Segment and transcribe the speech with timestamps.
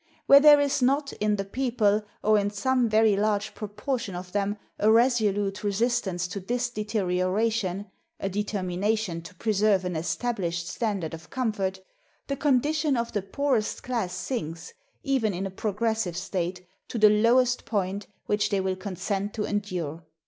[0.25, 4.57] Where there is not, in the people, or in some very large proportion of them,
[4.79, 12.97] a resolute resistance to this deterioration—a determination to preserve an established standard of comfort—the condition
[12.97, 18.49] of the poorest class sinks, even in a progressive state, to the lowest point which
[18.49, 20.03] they will consent to endure.